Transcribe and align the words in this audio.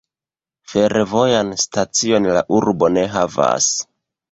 Fervojan 0.71 1.51
stacion 1.65 2.27
la 2.39 2.43
urbo 2.63 2.91
ne 2.97 3.07
havas. 3.19 3.71